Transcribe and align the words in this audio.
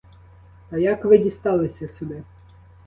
Та 0.69 0.77
як 0.77 1.05
ви 1.05 1.17
дісталися 1.17 1.87
сюди? 1.87 2.23